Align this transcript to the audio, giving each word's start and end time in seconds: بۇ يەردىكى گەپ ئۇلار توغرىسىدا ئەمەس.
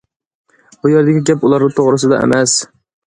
بۇ 0.79 0.93
يەردىكى 0.93 1.21
گەپ 1.31 1.45
ئۇلار 1.49 1.67
توغرىسىدا 1.81 2.21
ئەمەس. 2.23 2.57